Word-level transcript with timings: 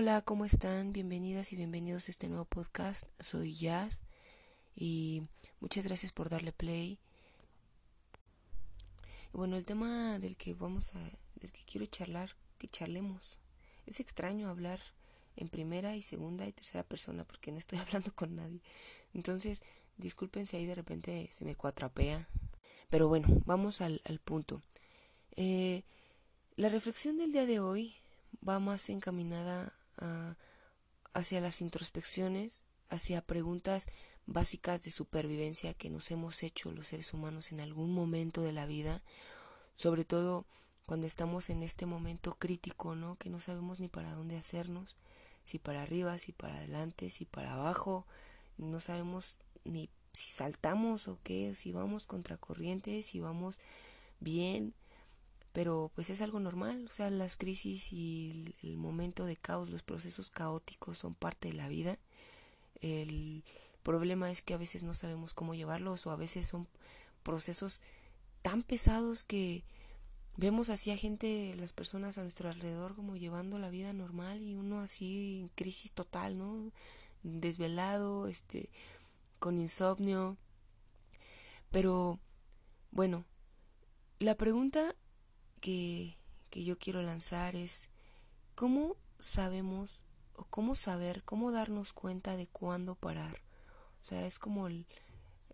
Hola, 0.00 0.22
¿cómo 0.22 0.44
están? 0.44 0.92
Bienvenidas 0.92 1.52
y 1.52 1.56
bienvenidos 1.56 2.06
a 2.06 2.12
este 2.12 2.28
nuevo 2.28 2.44
podcast. 2.44 3.02
Soy 3.18 3.56
Jazz 3.56 4.02
y 4.76 5.24
muchas 5.58 5.88
gracias 5.88 6.12
por 6.12 6.28
darle 6.28 6.52
play. 6.52 7.00
Bueno, 9.32 9.56
el 9.56 9.64
tema 9.64 10.20
del 10.20 10.36
que 10.36 10.54
vamos 10.54 10.94
a, 10.94 11.00
del 11.34 11.50
que 11.50 11.64
quiero 11.64 11.84
charlar, 11.86 12.36
que 12.58 12.68
charlemos. 12.68 13.40
Es 13.86 13.98
extraño 13.98 14.48
hablar 14.48 14.78
en 15.34 15.48
primera 15.48 15.96
y 15.96 16.02
segunda 16.02 16.46
y 16.46 16.52
tercera 16.52 16.84
persona 16.84 17.24
porque 17.24 17.50
no 17.50 17.58
estoy 17.58 17.78
hablando 17.80 18.14
con 18.14 18.36
nadie. 18.36 18.62
Entonces, 19.14 19.62
disculpen 19.96 20.46
si 20.46 20.58
ahí 20.58 20.66
de 20.66 20.76
repente 20.76 21.28
se 21.32 21.44
me 21.44 21.56
cuatrapea. 21.56 22.28
Pero 22.88 23.08
bueno, 23.08 23.26
vamos 23.46 23.80
al, 23.80 24.00
al 24.04 24.20
punto. 24.20 24.62
Eh, 25.32 25.82
la 26.54 26.68
reflexión 26.68 27.18
del 27.18 27.32
día 27.32 27.46
de 27.46 27.58
hoy 27.58 27.96
va 28.48 28.60
más 28.60 28.88
encaminada 28.90 29.74
hacia 31.12 31.40
las 31.40 31.60
introspecciones, 31.60 32.64
hacia 32.88 33.22
preguntas 33.22 33.88
básicas 34.26 34.82
de 34.82 34.90
supervivencia 34.90 35.74
que 35.74 35.90
nos 35.90 36.10
hemos 36.10 36.42
hecho 36.42 36.70
los 36.72 36.88
seres 36.88 37.14
humanos 37.14 37.50
en 37.50 37.60
algún 37.60 37.92
momento 37.92 38.42
de 38.42 38.52
la 38.52 38.66
vida, 38.66 39.02
sobre 39.74 40.04
todo 40.04 40.46
cuando 40.86 41.06
estamos 41.06 41.50
en 41.50 41.62
este 41.62 41.86
momento 41.86 42.34
crítico, 42.34 42.94
¿no? 42.94 43.16
Que 43.16 43.30
no 43.30 43.40
sabemos 43.40 43.80
ni 43.80 43.88
para 43.88 44.14
dónde 44.14 44.36
hacernos, 44.36 44.96
si 45.44 45.58
para 45.58 45.82
arriba, 45.82 46.18
si 46.18 46.32
para 46.32 46.56
adelante, 46.56 47.10
si 47.10 47.24
para 47.24 47.54
abajo, 47.54 48.06
no 48.58 48.80
sabemos 48.80 49.38
ni 49.64 49.90
si 50.12 50.30
saltamos 50.30 51.08
o 51.08 51.18
qué, 51.22 51.54
si 51.54 51.72
vamos 51.72 52.06
contra 52.06 52.36
corriente, 52.36 53.02
si 53.02 53.20
vamos 53.20 53.60
bien, 54.20 54.74
pero 55.52 55.90
pues 55.94 56.10
es 56.10 56.20
algo 56.20 56.40
normal, 56.40 56.86
o 56.88 56.92
sea, 56.92 57.10
las 57.10 57.36
crisis 57.36 57.92
y 57.92 58.54
el, 58.62 58.76
momento 58.76 59.24
de 59.24 59.36
caos, 59.36 59.70
los 59.70 59.82
procesos 59.82 60.30
caóticos 60.30 60.98
son 60.98 61.14
parte 61.14 61.48
de 61.48 61.54
la 61.54 61.68
vida. 61.68 61.98
El 62.80 63.44
problema 63.82 64.30
es 64.30 64.42
que 64.42 64.54
a 64.54 64.58
veces 64.58 64.82
no 64.82 64.94
sabemos 64.94 65.34
cómo 65.34 65.54
llevarlos 65.54 66.06
o 66.06 66.10
a 66.10 66.16
veces 66.16 66.46
son 66.46 66.68
procesos 67.22 67.82
tan 68.42 68.62
pesados 68.62 69.24
que 69.24 69.64
vemos 70.36 70.70
así 70.70 70.90
a 70.90 70.96
gente, 70.96 71.54
las 71.56 71.72
personas 71.72 72.18
a 72.18 72.22
nuestro 72.22 72.48
alrededor 72.48 72.94
como 72.94 73.16
llevando 73.16 73.58
la 73.58 73.70
vida 73.70 73.92
normal 73.92 74.42
y 74.42 74.54
uno 74.54 74.80
así 74.80 75.40
en 75.40 75.48
crisis 75.48 75.92
total, 75.92 76.38
¿no? 76.38 76.72
Desvelado, 77.22 78.28
este, 78.28 78.70
con 79.38 79.58
insomnio. 79.58 80.36
Pero, 81.70 82.20
bueno, 82.90 83.24
la 84.20 84.36
pregunta 84.36 84.94
que, 85.58 86.16
que 86.50 86.64
yo 86.64 86.78
quiero 86.78 87.02
lanzar 87.02 87.56
es 87.56 87.88
cómo 88.54 88.96
sabemos 89.18 90.04
o 90.34 90.44
cómo 90.44 90.74
saber, 90.74 91.22
cómo 91.24 91.52
darnos 91.52 91.92
cuenta 91.92 92.36
de 92.36 92.46
cuándo 92.46 92.94
parar. 92.94 93.42
O 94.02 94.04
sea, 94.04 94.24
es 94.26 94.38
como 94.38 94.66
el, 94.66 94.86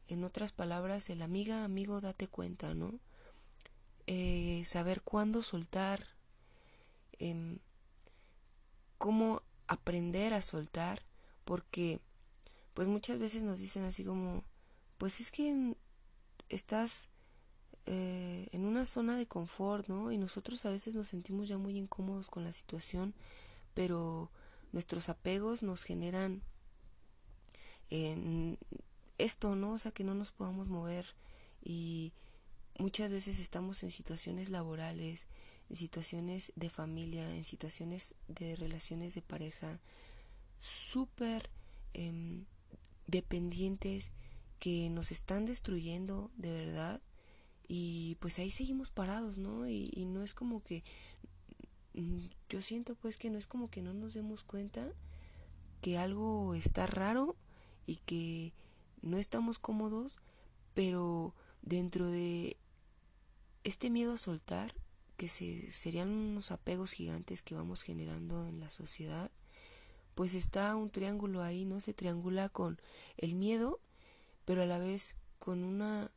en 0.09 0.25
otras 0.25 0.53
palabras, 0.53 1.09
el 1.11 1.23
amiga, 1.23 1.65
amigo, 1.65 2.01
date 2.01 2.29
cuenta, 2.29 2.75
¿no? 2.75 2.99
Eh, 4.07 4.63
saber 4.67 5.01
cuándo 5.03 5.43
soltar, 5.43 6.07
eh, 7.19 7.59
cómo 8.99 9.43
aprender 9.67 10.35
a 10.35 10.43
soltar, 10.43 11.03
porque 11.45 12.01
pues 12.75 12.89
muchas 12.89 13.19
veces 13.19 13.43
nos 13.43 13.61
dicen 13.61 13.85
así 13.85 14.05
como, 14.05 14.45
pues 14.99 15.21
es 15.21 15.31
que 15.31 15.75
estás 16.49 17.09
eh, 17.87 18.49
en 18.53 18.65
una 18.65 18.87
zona 18.87 19.17
de 19.17 19.27
confort, 19.27 19.89
¿no? 19.89 20.13
Y 20.13 20.19
nosotros 20.19 20.65
a 20.67 20.71
veces 20.71 20.97
nos 20.97 21.09
sentimos 21.09 21.49
ya 21.49 21.59
muy 21.59 21.77
incómodos 21.77 22.31
con 22.31 22.45
la 22.45 22.53
situación, 22.53 23.15
pero 23.75 24.31
nuestros 24.73 25.09
apegos 25.09 25.63
nos 25.63 25.85
generan 25.85 26.43
esto, 29.19 29.55
¿no? 29.55 29.75
O 29.75 29.79
sea, 29.79 29.93
que 29.93 30.03
no 30.03 30.15
nos 30.15 30.33
podamos 30.33 30.69
mover 30.69 31.15
y 31.63 32.13
muchas 32.79 33.11
veces 33.11 33.39
estamos 33.39 33.83
en 33.83 33.91
situaciones 33.91 34.51
laborales, 34.51 35.27
en 35.71 35.77
situaciones 35.77 36.53
de 36.57 36.71
familia, 36.71 37.35
en 37.35 37.45
situaciones 37.45 38.15
de 38.29 38.57
relaciones 38.57 39.15
de 39.15 39.23
pareja 39.23 39.81
súper 40.59 41.51
em, 41.93 42.45
dependientes 43.07 44.13
que 44.59 44.91
nos 44.91 45.11
están 45.11 45.45
destruyendo 45.45 46.31
de 46.37 46.53
verdad 46.53 47.01
y 47.67 48.17
pues 48.21 48.39
ahí 48.39 48.51
seguimos 48.51 48.91
parados, 48.91 49.39
¿no? 49.39 49.69
Y, 49.69 49.91
y, 49.95 50.05
no 50.07 50.23
es 50.23 50.35
como 50.35 50.63
que 50.63 50.85
mm, 51.95 52.27
yo 52.49 52.61
siento 52.61 52.95
pues 52.95 53.17
que 53.17 53.31
no 53.31 53.39
es 53.39 53.47
como 53.47 53.71
que 53.71 53.83
no 53.83 53.95
nos 53.95 54.15
demos 54.15 54.45
cuenta 54.45 54.93
que 55.81 55.99
algo 55.99 56.55
está 56.55 56.87
raro 56.87 57.37
y 57.87 57.97
que 57.97 58.53
no 59.03 59.19
estamos 59.19 59.59
cómodos, 59.59 60.19
pero 60.73 61.35
dentro 61.63 62.09
de 62.09 62.57
este 63.65 63.91
miedo 63.91 64.13
a 64.13 64.19
soltar, 64.19 64.75
que 65.17 65.29
se, 65.29 65.73
serían 65.73 66.09
unos 66.11 66.51
apegos 66.51 66.93
gigantes 66.93 67.43
que 67.43 67.55
vamos 67.55 67.83
generando 67.83 68.47
en 68.47 68.61
la 68.61 68.71
sociedad, 68.71 69.31
pues 70.15 70.35
está 70.35 70.75
un 70.77 70.91
triángulo 70.91 71.43
ahí, 71.43 71.65
¿no? 71.65 71.81
Se 71.81 71.95
triangula 71.95 72.49
con 72.49 72.81
el 73.17 73.35
miedo, 73.35 73.81
pero 74.45 74.63
a 74.63 74.67
la 74.67 74.79
vez 74.79 75.17
con 75.39 75.65
una 75.65 76.11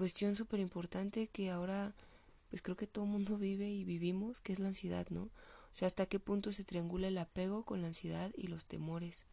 cuestión 0.00 0.34
súper 0.34 0.60
importante 0.60 1.26
que 1.26 1.50
ahora 1.50 1.94
pues 2.48 2.62
creo 2.62 2.74
que 2.74 2.86
todo 2.86 3.04
el 3.04 3.10
mundo 3.10 3.36
vive 3.48 3.68
y 3.68 3.84
vivimos, 3.84 4.40
que 4.40 4.54
es 4.54 4.58
la 4.58 4.68
ansiedad, 4.68 5.06
¿no? 5.10 5.24
O 5.24 5.74
sea, 5.74 5.88
hasta 5.88 6.06
qué 6.06 6.18
punto 6.18 6.54
se 6.54 6.64
triangula 6.64 7.08
el 7.08 7.18
apego 7.18 7.64
con 7.64 7.82
la 7.82 7.88
ansiedad 7.88 8.32
y 8.34 8.46
los 8.46 8.64
temores. 8.64 9.26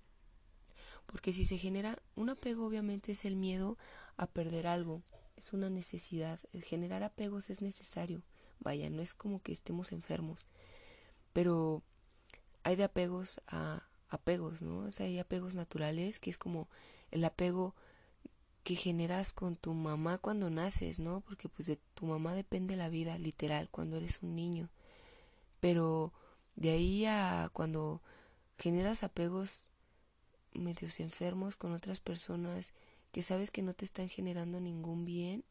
Porque 1.05 1.31
si 1.31 1.45
se 1.45 1.57
genera 1.57 1.97
un 2.15 2.29
apego, 2.29 2.65
obviamente 2.65 3.13
es 3.13 3.23
el 3.23 3.37
miedo 3.37 3.77
a 4.17 4.27
perder 4.27 4.67
algo, 4.67 5.03
es 5.37 5.53
una 5.53 5.69
necesidad. 5.69 6.37
El 6.51 6.65
generar 6.65 7.01
apegos 7.01 7.49
es 7.49 7.61
necesario. 7.61 8.21
Vaya, 8.59 8.89
no 8.89 9.01
es 9.01 9.13
como 9.13 9.41
que 9.41 9.53
estemos 9.53 9.93
enfermos. 9.93 10.45
Pero 11.31 11.81
hay 12.63 12.75
de 12.75 12.83
apegos 12.83 13.39
a 13.47 13.87
apegos, 14.09 14.61
¿no? 14.61 14.79
O 14.79 14.91
sea, 14.91 15.05
hay 15.05 15.17
apegos 15.17 15.55
naturales, 15.55 16.19
que 16.19 16.29
es 16.29 16.37
como 16.37 16.67
el 17.09 17.23
apego 17.23 17.73
que 18.67 18.75
generas 18.75 19.31
con 19.31 19.55
tu 19.55 19.73
mamá 19.73 20.17
cuando 20.17 20.49
naces, 20.49 20.99
¿no? 20.99 21.21
Porque 21.21 21.47
pues 21.47 21.67
de 21.67 21.79
tu 21.93 22.05
mamá 22.05 22.35
depende 22.35 22.75
la 22.75 22.89
vida, 22.89 23.17
literal, 23.17 23.69
cuando 23.69 23.95
eres 23.95 24.19
un 24.21 24.35
niño. 24.35 24.69
Pero 25.61 26.11
de 26.57 26.71
ahí 26.71 27.05
a 27.05 27.49
cuando 27.53 28.01
generas 28.57 29.03
apegos 29.03 29.63
medios 30.51 30.99
enfermos 30.99 31.55
con 31.55 31.71
otras 31.71 32.01
personas 32.01 32.73
que 33.13 33.21
sabes 33.21 33.51
que 33.51 33.61
no 33.61 33.73
te 33.73 33.85
están 33.85 34.09
generando 34.09 34.59
ningún 34.59 35.05
bien, 35.05 35.45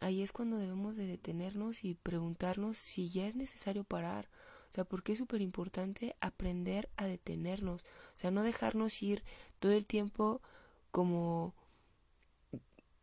ahí 0.00 0.20
es 0.20 0.30
cuando 0.30 0.58
debemos 0.58 0.98
de 0.98 1.06
detenernos 1.06 1.82
y 1.82 1.94
preguntarnos 1.94 2.76
si 2.76 3.08
ya 3.08 3.26
es 3.26 3.36
necesario 3.36 3.84
parar. 3.84 4.28
O 4.68 4.72
sea, 4.74 4.84
porque 4.84 5.12
es 5.12 5.18
súper 5.18 5.40
importante 5.40 6.14
aprender 6.20 6.90
a 6.98 7.06
detenernos. 7.06 7.84
O 7.84 8.18
sea, 8.18 8.30
no 8.30 8.42
dejarnos 8.42 9.02
ir 9.02 9.24
todo 9.60 9.72
el 9.72 9.86
tiempo 9.86 10.42
como 10.90 11.54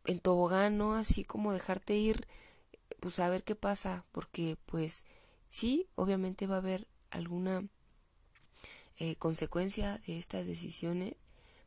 en 0.04 0.20
tobogán, 0.20 0.78
¿no? 0.78 0.94
Así 0.94 1.24
como 1.24 1.52
dejarte 1.52 1.96
ir, 1.96 2.26
pues 3.00 3.18
a 3.18 3.28
ver 3.28 3.44
qué 3.44 3.54
pasa, 3.54 4.04
porque 4.12 4.56
pues 4.66 5.04
sí, 5.48 5.88
obviamente 5.94 6.46
va 6.46 6.56
a 6.56 6.58
haber 6.58 6.88
alguna 7.10 7.64
eh, 8.98 9.16
consecuencia 9.16 9.98
de 10.06 10.18
estas 10.18 10.46
decisiones, 10.46 11.14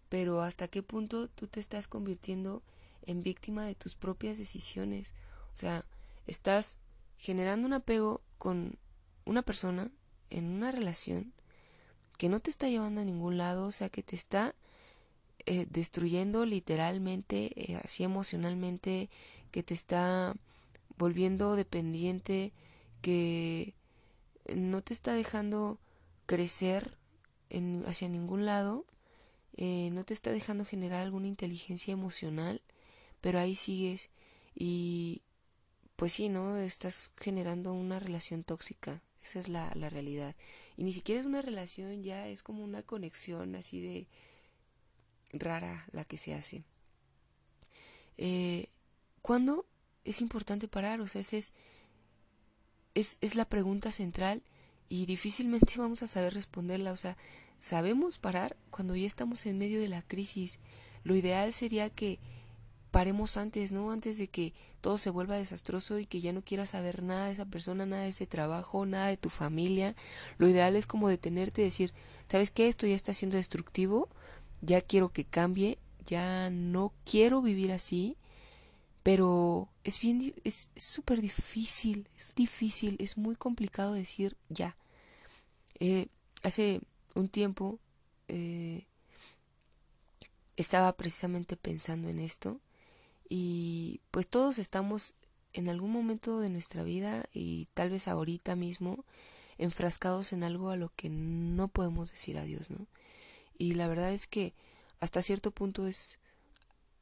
pero 0.09 0.41
hasta 0.41 0.67
qué 0.67 0.83
punto 0.83 1.27
tú 1.29 1.47
te 1.47 1.59
estás 1.59 1.87
convirtiendo 1.87 2.63
en 3.03 3.21
víctima 3.21 3.65
de 3.65 3.75
tus 3.75 3.95
propias 3.95 4.37
decisiones. 4.37 5.13
O 5.53 5.55
sea, 5.55 5.85
estás 6.27 6.77
generando 7.17 7.67
un 7.67 7.73
apego 7.73 8.21
con 8.37 8.77
una 9.25 9.41
persona 9.41 9.91
en 10.29 10.49
una 10.49 10.71
relación 10.71 11.33
que 12.17 12.29
no 12.29 12.39
te 12.39 12.49
está 12.49 12.69
llevando 12.69 13.01
a 13.01 13.05
ningún 13.05 13.37
lado, 13.37 13.65
o 13.65 13.71
sea, 13.71 13.89
que 13.89 14.03
te 14.03 14.15
está 14.15 14.55
eh, 15.45 15.67
destruyendo 15.69 16.45
literalmente, 16.45 17.51
eh, 17.55 17.79
así 17.83 18.03
emocionalmente, 18.03 19.09
que 19.51 19.63
te 19.63 19.73
está 19.73 20.35
volviendo 20.97 21.55
dependiente, 21.55 22.51
que 23.01 23.75
no 24.55 24.81
te 24.81 24.93
está 24.93 25.13
dejando 25.13 25.79
crecer 26.25 26.97
en, 27.49 27.83
hacia 27.87 28.09
ningún 28.09 28.45
lado, 28.45 28.85
eh, 29.57 29.89
no 29.91 30.03
te 30.03 30.13
está 30.13 30.31
dejando 30.31 30.65
generar 30.65 31.01
alguna 31.03 31.27
inteligencia 31.27 31.93
emocional, 31.93 32.61
pero 33.21 33.39
ahí 33.39 33.55
sigues 33.55 34.09
y 34.55 35.21
pues 35.95 36.13
sí, 36.13 36.29
¿no? 36.29 36.57
Estás 36.57 37.11
generando 37.17 37.73
una 37.73 37.99
relación 37.99 38.43
tóxica, 38.43 39.01
esa 39.21 39.39
es 39.39 39.47
la, 39.47 39.71
la 39.75 39.89
realidad. 39.89 40.35
Y 40.75 40.83
ni 40.83 40.91
siquiera 40.91 41.21
es 41.21 41.27
una 41.27 41.41
relación, 41.41 42.03
ya 42.03 42.27
es 42.27 42.43
como 42.43 42.63
una 42.63 42.83
conexión 42.83 43.55
así 43.55 43.79
de 43.81 44.07
rara 45.39 45.85
la 45.91 46.05
que 46.05 46.17
se 46.17 46.33
hace. 46.33 46.63
Eh, 48.17 48.69
¿Cuándo 49.21 49.65
es 50.03 50.21
importante 50.21 50.67
parar? 50.67 51.01
O 51.01 51.07
sea, 51.07 51.21
esa 51.21 51.37
es, 51.37 51.53
es, 52.93 53.17
es 53.21 53.35
la 53.35 53.45
pregunta 53.45 53.91
central 53.91 54.43
y 54.89 55.05
difícilmente 55.05 55.73
vamos 55.77 56.03
a 56.03 56.07
saber 56.07 56.33
responderla. 56.33 56.91
O 56.91 56.97
sea, 56.97 57.17
sabemos 57.59 58.17
parar 58.17 58.55
cuando 58.69 58.95
ya 58.95 59.07
estamos 59.07 59.45
en 59.45 59.57
medio 59.57 59.79
de 59.79 59.89
la 59.89 60.01
crisis. 60.01 60.59
Lo 61.03 61.15
ideal 61.15 61.53
sería 61.53 61.89
que 61.89 62.19
paremos 62.95 63.35
antes, 63.35 63.73
¿no? 63.73 63.91
Antes 63.91 64.17
de 64.17 64.29
que 64.29 64.53
todo 64.79 64.97
se 64.97 65.09
vuelva 65.09 65.35
desastroso 65.35 65.99
y 65.99 66.05
que 66.05 66.21
ya 66.21 66.31
no 66.31 66.43
quieras 66.43 66.69
saber 66.69 67.03
nada 67.03 67.25
de 67.25 67.33
esa 67.33 67.45
persona, 67.45 67.85
nada 67.85 68.03
de 68.03 68.07
ese 68.09 68.25
trabajo, 68.25 68.85
nada 68.85 69.07
de 69.07 69.17
tu 69.17 69.29
familia. 69.29 69.97
Lo 70.37 70.47
ideal 70.47 70.77
es 70.77 70.87
como 70.87 71.09
detenerte 71.09 71.61
y 71.61 71.65
decir, 71.65 71.93
¿sabes 72.25 72.51
qué? 72.51 72.69
Esto 72.69 72.87
ya 72.87 72.95
está 72.95 73.13
siendo 73.13 73.35
destructivo, 73.35 74.07
ya 74.65 74.81
quiero 74.81 75.09
que 75.09 75.25
cambie, 75.25 75.77
ya 76.05 76.49
no 76.49 76.93
quiero 77.05 77.41
vivir 77.41 77.71
así, 77.71 78.17
pero 79.03 79.69
es 79.83 79.99
bien, 79.99 80.33
es 80.43 80.69
súper 80.75 81.21
difícil, 81.21 82.09
es 82.17 82.33
difícil, 82.35 82.95
es 82.99 83.17
muy 83.17 83.35
complicado 83.35 83.93
decir 83.93 84.35
ya. 84.49 84.77
Eh, 85.79 86.07
hace 86.43 86.81
un 87.13 87.29
tiempo 87.29 87.79
eh, 88.27 88.85
estaba 90.55 90.95
precisamente 90.97 91.57
pensando 91.57 92.09
en 92.09 92.19
esto 92.19 92.59
y 93.29 94.01
pues 94.11 94.27
todos 94.27 94.57
estamos 94.57 95.15
en 95.53 95.69
algún 95.69 95.91
momento 95.91 96.39
de 96.39 96.49
nuestra 96.49 96.83
vida 96.83 97.25
y 97.33 97.67
tal 97.73 97.89
vez 97.89 98.07
ahorita 98.07 98.55
mismo 98.55 99.05
enfrascados 99.57 100.33
en 100.33 100.43
algo 100.43 100.69
a 100.69 100.77
lo 100.77 100.91
que 100.95 101.09
no 101.09 101.67
podemos 101.67 102.11
decir 102.11 102.37
adiós, 102.37 102.69
¿no? 102.69 102.87
Y 103.57 103.73
la 103.73 103.87
verdad 103.87 104.11
es 104.11 104.27
que 104.27 104.53
hasta 104.99 105.21
cierto 105.21 105.51
punto 105.51 105.87
es 105.87 106.19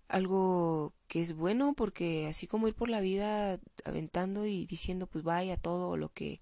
algo 0.07 0.93
que 1.07 1.21
es 1.21 1.33
bueno 1.33 1.73
porque 1.73 2.27
así 2.27 2.47
como 2.47 2.67
ir 2.67 2.75
por 2.75 2.89
la 2.89 3.01
vida 3.01 3.59
aventando 3.85 4.45
y 4.45 4.65
diciendo 4.65 5.07
pues 5.07 5.23
vaya 5.23 5.57
todo 5.57 5.97
lo 5.97 6.09
que 6.09 6.39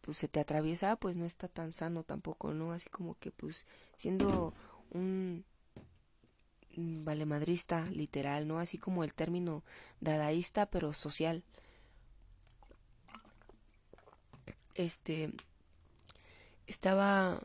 pues 0.00 0.16
se 0.18 0.28
te 0.28 0.40
atraviesa 0.40 0.96
pues 0.96 1.16
no 1.16 1.24
está 1.24 1.48
tan 1.48 1.72
sano 1.72 2.04
tampoco 2.04 2.54
no 2.54 2.72
así 2.72 2.88
como 2.88 3.16
que 3.18 3.32
pues 3.32 3.66
siendo 3.96 4.54
un 4.92 5.44
valemadrista 6.76 7.86
literal 7.90 8.46
no 8.46 8.58
así 8.58 8.78
como 8.78 9.04
el 9.04 9.14
término 9.14 9.64
dadaísta 10.00 10.66
pero 10.66 10.92
social. 10.92 11.42
Este 14.74 15.32
estaba 16.66 17.42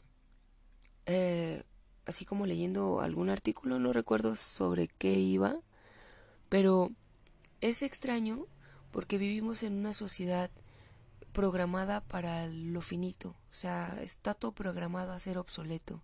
eh, 1.06 1.64
así 2.06 2.26
como 2.26 2.46
leyendo 2.46 3.02
algún 3.02 3.30
artículo, 3.30 3.80
no 3.80 3.94
recuerdo 3.94 4.36
sobre 4.36 4.88
qué 4.88 5.14
iba, 5.14 5.60
pero 6.50 6.92
es 7.62 7.84
extraño 7.84 8.48
porque 8.92 9.18
vivimos 9.18 9.64
en 9.64 9.74
una 9.74 9.94
sociedad 9.94 10.52
programada 11.32 12.02
para 12.02 12.48
lo 12.48 12.82
finito, 12.82 13.30
o 13.30 13.54
sea, 13.54 13.98
está 14.02 14.34
todo 14.34 14.52
programado 14.52 15.14
a 15.14 15.20
ser 15.20 15.38
obsoleto. 15.38 16.02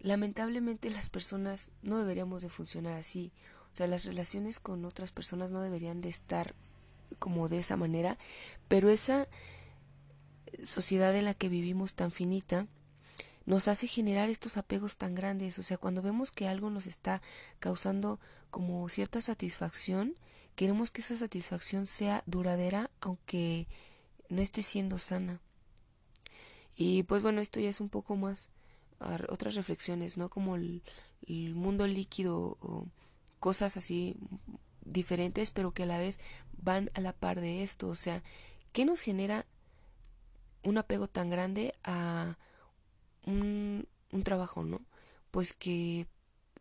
Lamentablemente 0.00 0.90
las 0.90 1.10
personas 1.10 1.72
no 1.82 1.98
deberíamos 1.98 2.42
de 2.42 2.48
funcionar 2.48 2.94
así, 2.94 3.32
o 3.72 3.76
sea, 3.76 3.86
las 3.86 4.04
relaciones 4.04 4.60
con 4.60 4.84
otras 4.84 5.12
personas 5.12 5.50
no 5.50 5.60
deberían 5.60 6.00
de 6.00 6.08
estar 6.08 6.54
como 7.18 7.48
de 7.48 7.58
esa 7.58 7.76
manera, 7.76 8.16
pero 8.68 8.88
esa 8.90 9.28
sociedad 10.62 11.14
en 11.14 11.24
la 11.24 11.34
que 11.34 11.48
vivimos 11.48 11.94
tan 11.94 12.10
finita 12.10 12.66
nos 13.48 13.66
hace 13.66 13.86
generar 13.86 14.28
estos 14.28 14.58
apegos 14.58 14.98
tan 14.98 15.14
grandes. 15.14 15.58
O 15.58 15.62
sea, 15.62 15.78
cuando 15.78 16.02
vemos 16.02 16.30
que 16.30 16.46
algo 16.46 16.68
nos 16.68 16.86
está 16.86 17.22
causando 17.60 18.20
como 18.50 18.86
cierta 18.90 19.22
satisfacción, 19.22 20.16
queremos 20.54 20.90
que 20.90 21.00
esa 21.00 21.16
satisfacción 21.16 21.86
sea 21.86 22.22
duradera, 22.26 22.90
aunque 23.00 23.66
no 24.28 24.42
esté 24.42 24.62
siendo 24.62 24.98
sana. 24.98 25.40
Y 26.76 27.04
pues 27.04 27.22
bueno, 27.22 27.40
esto 27.40 27.58
ya 27.58 27.70
es 27.70 27.80
un 27.80 27.88
poco 27.88 28.16
más 28.16 28.50
otras 29.30 29.54
reflexiones, 29.54 30.18
¿no? 30.18 30.28
Como 30.28 30.56
el, 30.56 30.82
mundo 31.54 31.86
líquido 31.86 32.58
o 32.60 32.86
cosas 33.40 33.78
así 33.78 34.14
diferentes, 34.84 35.50
pero 35.50 35.72
que 35.72 35.84
a 35.84 35.86
la 35.86 35.96
vez 35.96 36.20
van 36.52 36.90
a 36.92 37.00
la 37.00 37.14
par 37.14 37.40
de 37.40 37.62
esto. 37.62 37.88
O 37.88 37.94
sea, 37.94 38.22
¿qué 38.72 38.84
nos 38.84 39.00
genera 39.00 39.46
un 40.62 40.76
apego 40.76 41.08
tan 41.08 41.30
grande 41.30 41.74
a 41.82 42.36
un, 43.26 43.86
trabajo, 44.24 44.64
¿no? 44.64 44.80
Pues 45.30 45.52
que 45.52 46.06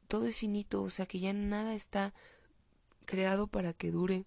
todo 0.07 0.27
es 0.27 0.37
finito, 0.37 0.83
o 0.83 0.89
sea 0.89 1.05
que 1.05 1.19
ya 1.19 1.33
nada 1.33 1.75
está 1.75 2.13
creado 3.05 3.47
para 3.47 3.73
que 3.73 3.91
dure. 3.91 4.25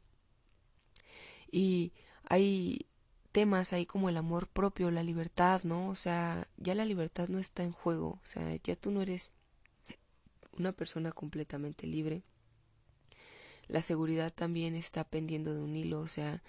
Y 1.50 1.92
hay 2.24 2.86
temas 3.32 3.72
ahí 3.72 3.86
como 3.86 4.08
el 4.08 4.16
amor 4.16 4.48
propio, 4.48 4.90
la 4.90 5.02
libertad, 5.02 5.62
¿no? 5.64 5.88
O 5.88 5.94
sea, 5.94 6.48
ya 6.56 6.74
la 6.74 6.84
libertad 6.84 7.28
no 7.28 7.38
está 7.38 7.62
en 7.62 7.72
juego, 7.72 8.20
o 8.22 8.26
sea, 8.26 8.56
ya 8.62 8.76
tú 8.76 8.90
no 8.90 9.02
eres 9.02 9.32
una 10.56 10.72
persona 10.72 11.12
completamente 11.12 11.86
libre. 11.86 12.22
La 13.68 13.82
seguridad 13.82 14.32
también 14.32 14.74
está 14.74 15.04
pendiendo 15.04 15.54
de 15.54 15.62
un 15.62 15.76
hilo, 15.76 16.00
o 16.00 16.08
sea, 16.08 16.42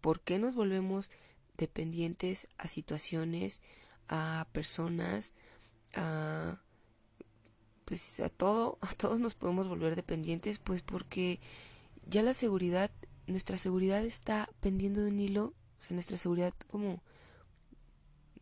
¿por 0.00 0.20
qué 0.20 0.38
nos 0.38 0.54
volvemos 0.54 1.10
dependientes 1.56 2.48
a 2.58 2.68
situaciones, 2.68 3.62
a 4.08 4.46
personas, 4.52 5.32
a 5.94 6.58
pues 7.84 8.20
a 8.20 8.28
todo, 8.28 8.78
a 8.80 8.92
todos 8.94 9.20
nos 9.20 9.34
podemos 9.34 9.68
volver 9.68 9.94
dependientes, 9.96 10.58
pues 10.58 10.82
porque 10.82 11.40
ya 12.08 12.22
la 12.22 12.34
seguridad, 12.34 12.90
nuestra 13.26 13.58
seguridad 13.58 14.04
está 14.04 14.48
pendiendo 14.60 15.02
de 15.02 15.10
un 15.10 15.20
hilo, 15.20 15.52
o 15.78 15.82
sea, 15.82 15.94
nuestra 15.94 16.16
seguridad 16.16 16.54
como 16.70 17.02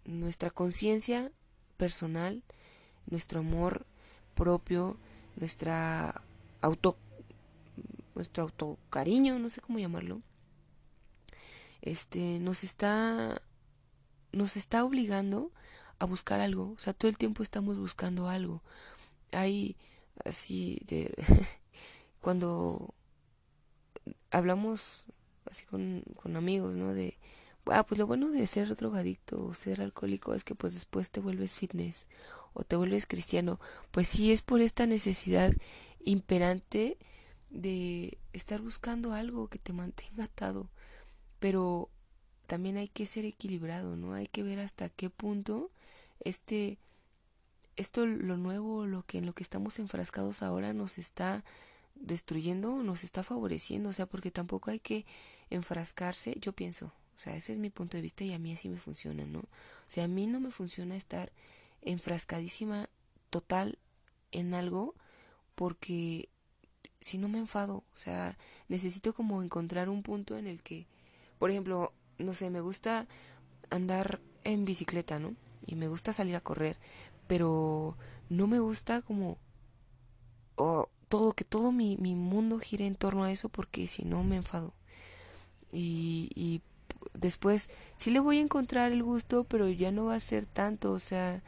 nuestra 0.04 0.50
conciencia 0.50 1.32
personal, 1.76 2.42
nuestro 3.06 3.40
amor 3.40 3.86
propio, 4.34 4.96
nuestra 5.36 6.22
auto 6.60 6.96
nuestro 8.14 8.44
autocariño, 8.44 9.38
no 9.38 9.48
sé 9.48 9.60
cómo 9.60 9.78
llamarlo. 9.78 10.20
Este 11.80 12.38
nos 12.38 12.62
está 12.62 13.42
nos 14.32 14.56
está 14.56 14.84
obligando 14.84 15.52
a 15.98 16.04
buscar 16.06 16.40
algo, 16.40 16.72
o 16.72 16.78
sea, 16.78 16.92
todo 16.94 17.08
el 17.08 17.18
tiempo 17.18 17.42
estamos 17.42 17.76
buscando 17.78 18.28
algo. 18.28 18.62
Hay 19.30 19.76
así 20.24 20.80
de 20.86 21.14
cuando 22.20 22.94
hablamos 24.30 25.06
así 25.50 25.64
con, 25.64 26.02
con 26.20 26.36
amigos, 26.36 26.74
¿no? 26.74 26.94
De, 26.94 27.18
ah, 27.66 27.84
pues 27.84 27.98
lo 27.98 28.06
bueno 28.06 28.30
de 28.30 28.46
ser 28.46 28.74
drogadicto 28.74 29.44
o 29.44 29.54
ser 29.54 29.80
alcohólico 29.80 30.34
es 30.34 30.44
que 30.44 30.54
pues 30.54 30.74
después 30.74 31.10
te 31.10 31.20
vuelves 31.20 31.54
fitness 31.54 32.08
o 32.54 32.64
te 32.64 32.76
vuelves 32.76 33.06
cristiano. 33.06 33.60
Pues 33.90 34.08
sí, 34.08 34.32
es 34.32 34.42
por 34.42 34.60
esta 34.60 34.86
necesidad 34.86 35.52
imperante 36.04 36.98
de 37.50 38.18
estar 38.32 38.60
buscando 38.60 39.12
algo 39.12 39.48
que 39.48 39.58
te 39.58 39.72
mantenga 39.72 40.24
atado. 40.24 40.70
Pero 41.38 41.90
también 42.52 42.76
hay 42.76 42.88
que 42.88 43.06
ser 43.06 43.24
equilibrado, 43.24 43.96
¿no? 43.96 44.12
Hay 44.12 44.26
que 44.26 44.42
ver 44.42 44.60
hasta 44.60 44.90
qué 44.90 45.08
punto 45.08 45.70
este 46.20 46.76
esto 47.76 48.04
lo 48.04 48.36
nuevo, 48.36 48.84
lo 48.84 49.04
que 49.04 49.16
en 49.16 49.24
lo 49.24 49.32
que 49.32 49.42
estamos 49.42 49.78
enfrascados 49.78 50.42
ahora 50.42 50.74
nos 50.74 50.98
está 50.98 51.44
destruyendo 51.94 52.74
o 52.74 52.82
nos 52.82 53.04
está 53.04 53.22
favoreciendo, 53.22 53.88
o 53.88 53.94
sea, 53.94 54.04
porque 54.04 54.30
tampoco 54.30 54.70
hay 54.70 54.80
que 54.80 55.06
enfrascarse, 55.48 56.36
yo 56.42 56.52
pienso, 56.52 56.92
o 57.16 57.18
sea, 57.18 57.34
ese 57.36 57.54
es 57.54 57.58
mi 57.58 57.70
punto 57.70 57.96
de 57.96 58.02
vista 58.02 58.22
y 58.22 58.34
a 58.34 58.38
mí 58.38 58.52
así 58.52 58.68
me 58.68 58.76
funciona, 58.76 59.24
¿no? 59.24 59.38
O 59.38 59.88
sea, 59.88 60.04
a 60.04 60.08
mí 60.08 60.26
no 60.26 60.38
me 60.38 60.50
funciona 60.50 60.94
estar 60.94 61.32
enfrascadísima 61.80 62.90
total 63.30 63.78
en 64.30 64.52
algo 64.52 64.94
porque 65.54 66.28
si 67.00 67.16
no 67.16 67.30
me 67.30 67.38
enfado, 67.38 67.76
o 67.76 67.96
sea, 67.96 68.36
necesito 68.68 69.14
como 69.14 69.42
encontrar 69.42 69.88
un 69.88 70.02
punto 70.02 70.36
en 70.36 70.46
el 70.46 70.62
que, 70.62 70.86
por 71.38 71.50
ejemplo, 71.50 71.94
no 72.22 72.34
sé, 72.34 72.50
me 72.50 72.60
gusta 72.60 73.06
andar 73.70 74.20
en 74.44 74.64
bicicleta, 74.64 75.18
¿no? 75.18 75.34
Y 75.66 75.76
me 75.76 75.88
gusta 75.88 76.12
salir 76.12 76.36
a 76.36 76.40
correr, 76.40 76.76
pero 77.26 77.96
no 78.28 78.46
me 78.46 78.58
gusta 78.58 79.02
como 79.02 79.38
todo, 81.08 81.32
que 81.32 81.44
todo 81.44 81.72
mi, 81.72 81.96
mi 81.96 82.14
mundo 82.14 82.58
gire 82.58 82.86
en 82.86 82.94
torno 82.94 83.24
a 83.24 83.32
eso 83.32 83.48
porque 83.48 83.86
si 83.86 84.04
no 84.04 84.24
me 84.24 84.36
enfado. 84.36 84.72
Y, 85.72 86.30
y 86.34 86.62
después 87.14 87.70
sí 87.96 88.10
le 88.10 88.20
voy 88.20 88.38
a 88.38 88.42
encontrar 88.42 88.92
el 88.92 89.02
gusto, 89.02 89.44
pero 89.44 89.68
ya 89.68 89.90
no 89.92 90.06
va 90.06 90.16
a 90.16 90.20
ser 90.20 90.46
tanto, 90.46 90.92
o 90.92 90.98
sea, 90.98 91.42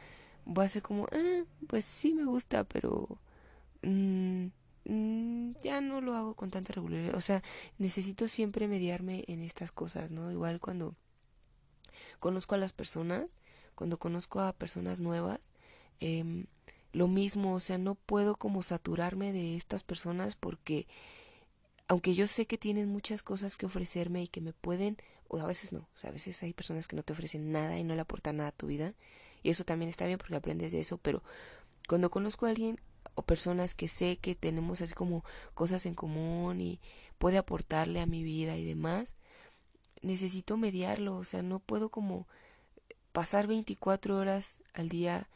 va 0.45 0.63
a 0.63 0.67
ser 0.67 0.81
como, 0.81 1.05
ah, 1.11 1.43
pues 1.67 1.85
sí 1.85 2.13
me 2.13 2.25
gusta, 2.25 2.63
pero 2.63 3.19
mm, 3.83 4.47
mm, 4.85 5.53
ya 5.63 5.81
no 5.81 6.01
lo 6.01 6.15
hago 6.15 6.35
con 6.35 6.51
tanta 6.51 6.73
regularidad. 6.73 7.15
O 7.15 7.21
sea, 7.21 7.43
necesito 7.77 8.27
siempre 8.27 8.67
mediarme 8.67 9.23
en 9.27 9.41
estas 9.41 9.71
cosas, 9.71 10.11
¿no? 10.11 10.31
Igual 10.31 10.59
cuando 10.59 10.95
conozco 12.19 12.55
a 12.55 12.57
las 12.57 12.73
personas, 12.73 13.37
cuando 13.75 13.97
conozco 13.99 14.39
a 14.41 14.53
personas 14.53 14.99
nuevas, 14.99 15.51
eh, 15.99 16.45
lo 16.93 17.07
mismo, 17.07 17.53
o 17.53 17.59
sea, 17.59 17.77
no 17.77 17.95
puedo 17.95 18.37
como 18.37 18.63
saturarme 18.63 19.33
de 19.33 19.57
estas 19.57 19.83
personas 19.83 20.35
porque 20.35 20.87
aunque 21.87 22.15
yo 22.15 22.27
sé 22.27 22.47
que 22.47 22.57
tienen 22.57 22.89
muchas 22.89 23.21
cosas 23.21 23.57
que 23.57 23.65
ofrecerme 23.65 24.23
y 24.23 24.27
que 24.27 24.41
me 24.41 24.53
pueden, 24.53 24.97
o 25.27 25.37
a 25.39 25.45
veces 25.45 25.71
no, 25.71 25.79
o 25.79 25.97
sea, 25.97 26.09
a 26.09 26.13
veces 26.13 26.41
hay 26.41 26.53
personas 26.53 26.87
que 26.87 26.95
no 26.95 27.03
te 27.03 27.13
ofrecen 27.13 27.51
nada 27.51 27.77
y 27.77 27.83
no 27.83 27.95
le 27.95 28.01
aportan 28.01 28.37
nada 28.37 28.49
a 28.49 28.53
tu 28.53 28.67
vida, 28.67 28.93
y 29.43 29.49
eso 29.49 29.65
también 29.65 29.89
está 29.89 30.07
bien 30.07 30.17
porque 30.17 30.35
aprendes 30.35 30.71
de 30.71 30.79
eso, 30.79 30.97
pero 30.97 31.21
cuando 31.87 32.09
conozco 32.09 32.45
a 32.45 32.49
alguien 32.49 32.79
o 33.15 33.23
personas 33.23 33.75
que 33.75 33.87
sé 33.87 34.17
que 34.17 34.35
tenemos 34.35 34.81
así 34.81 34.93
como 34.93 35.23
cosas 35.53 35.85
en 35.85 35.95
común 35.95 36.61
y 36.61 36.79
puede 37.17 37.37
aportarle 37.37 38.01
a 38.01 38.05
mi 38.05 38.23
vida 38.23 38.57
y 38.57 38.65
demás, 38.65 39.15
necesito 40.01 40.57
mediarlo, 40.57 41.17
o 41.17 41.23
sea, 41.23 41.41
no 41.41 41.59
puedo 41.59 41.89
como 41.89 42.27
pasar 43.11 43.47
24 43.47 44.17
horas 44.17 44.61
al 44.73 44.89
día 44.89 45.29